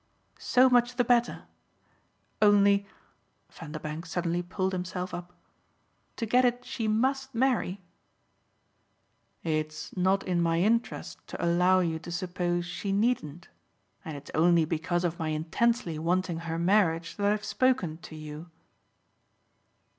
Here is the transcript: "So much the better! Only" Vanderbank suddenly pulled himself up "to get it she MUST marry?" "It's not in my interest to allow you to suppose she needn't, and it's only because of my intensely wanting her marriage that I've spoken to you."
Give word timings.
"So 0.39 0.67
much 0.67 0.95
the 0.95 1.03
better! 1.03 1.43
Only" 2.41 2.87
Vanderbank 3.51 4.07
suddenly 4.07 4.41
pulled 4.41 4.73
himself 4.73 5.13
up 5.13 5.31
"to 6.15 6.25
get 6.25 6.43
it 6.43 6.65
she 6.65 6.87
MUST 6.87 7.35
marry?" 7.35 7.81
"It's 9.43 9.95
not 9.95 10.23
in 10.23 10.41
my 10.41 10.59
interest 10.59 11.19
to 11.27 11.45
allow 11.45 11.81
you 11.81 11.99
to 11.99 12.11
suppose 12.11 12.65
she 12.65 12.91
needn't, 12.91 13.49
and 14.03 14.17
it's 14.17 14.31
only 14.33 14.65
because 14.65 15.03
of 15.03 15.19
my 15.19 15.27
intensely 15.27 15.99
wanting 15.99 16.39
her 16.49 16.57
marriage 16.57 17.15
that 17.17 17.31
I've 17.31 17.45
spoken 17.45 17.99
to 17.99 18.15
you." 18.15 18.49